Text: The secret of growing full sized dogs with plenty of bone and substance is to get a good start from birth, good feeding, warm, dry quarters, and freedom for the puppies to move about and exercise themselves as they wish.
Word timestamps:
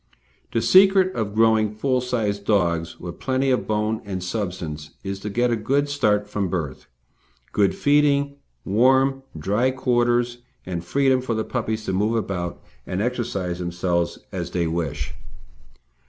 The 0.51 0.63
secret 0.63 1.13
of 1.15 1.35
growing 1.35 1.75
full 1.75 2.01
sized 2.01 2.43
dogs 2.43 2.99
with 2.99 3.19
plenty 3.19 3.51
of 3.51 3.67
bone 3.67 4.01
and 4.03 4.23
substance 4.23 4.95
is 5.03 5.19
to 5.19 5.29
get 5.29 5.51
a 5.51 5.55
good 5.55 5.89
start 5.89 6.27
from 6.27 6.49
birth, 6.49 6.87
good 7.51 7.75
feeding, 7.75 8.37
warm, 8.65 9.21
dry 9.37 9.69
quarters, 9.69 10.39
and 10.65 10.83
freedom 10.83 11.21
for 11.21 11.35
the 11.35 11.43
puppies 11.43 11.85
to 11.85 11.93
move 11.93 12.15
about 12.15 12.63
and 12.87 12.99
exercise 12.99 13.59
themselves 13.59 14.17
as 14.31 14.49
they 14.49 14.65
wish. 14.65 15.13